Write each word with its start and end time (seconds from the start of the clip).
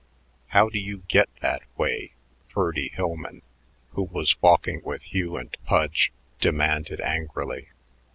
"How 0.47 0.67
do 0.67 0.79
you 0.79 1.03
get 1.09 1.29
that 1.41 1.61
way?" 1.77 2.13
Ferdy 2.49 2.87
Hillman, 2.89 3.43
who 3.91 4.01
was 4.01 4.41
walking 4.41 4.81
with 4.83 5.03
Hugh 5.13 5.37
and 5.37 5.55
Pudge, 5.63 6.11
demanded 6.39 6.99
angrily. 7.01 7.69